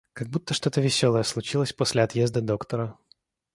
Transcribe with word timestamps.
Как 0.13 0.29
будто 0.29 0.55
что-то 0.55 0.81
веселое 0.81 1.21
случилось 1.21 1.73
после 1.73 2.01
отъезда 2.01 2.41
доктора. 2.41 2.97